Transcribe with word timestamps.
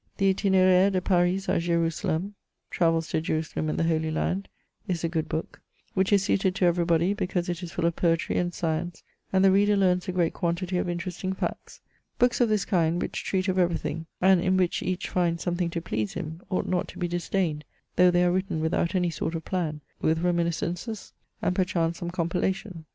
The 0.17 0.33
Jtin&aire 0.33 0.89
de 0.89 0.99
Paris 0.99 1.47
a 1.47 1.59
Jerusalem 1.59 2.33
(Travels 2.71 3.07
to 3.09 3.21
Jerusalem 3.21 3.69
and 3.69 3.77
the 3.77 3.83
Holy 3.83 4.09
Land) 4.09 4.47
is 4.87 5.03
a 5.03 5.07
good 5.07 5.29
book, 5.29 5.61
which 5.93 6.11
is 6.11 6.23
suited 6.23 6.55
to 6.55 6.65
every 6.65 6.85
body, 6.85 7.13
because 7.13 7.47
it 7.49 7.61
is 7.61 7.71
full 7.71 7.85
of 7.85 7.95
poetry 7.95 8.35
and 8.39 8.51
science, 8.51 9.03
and 9.31 9.45
the 9.45 9.51
reader 9.51 9.77
learns 9.77 10.07
a 10.07 10.11
great 10.11 10.33
quantity 10.33 10.79
of 10.79 10.89
interesting 10.89 11.33
facts. 11.33 11.81
Books 12.17 12.41
of 12.41 12.49
this 12.49 12.65
kind, 12.65 12.99
which 12.99 13.23
treat 13.23 13.47
of 13.47 13.59
everything, 13.59 14.07
and 14.19 14.41
in 14.41 14.57
which 14.57 14.81
each 14.81 15.07
finds 15.07 15.43
some 15.43 15.55
thing 15.55 15.69
to 15.69 15.81
please 15.83 16.13
him, 16.13 16.41
ought 16.49 16.65
not 16.65 16.87
to 16.87 16.97
be 16.97 17.07
disdained, 17.07 17.63
though 17.95 18.09
they 18.09 18.23
are 18.25 18.31
written 18.31 18.59
without 18.59 18.95
any 18.95 19.11
sort 19.11 19.35
of 19.35 19.45
plan, 19.45 19.81
with 20.01 20.23
reminiscences, 20.23 21.13
and 21.43 21.55
perchance 21.55 21.99
some 21.99 22.09
compilation. 22.09 22.85